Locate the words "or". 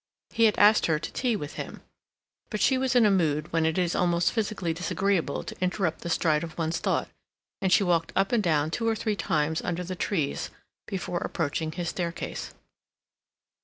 8.89-8.95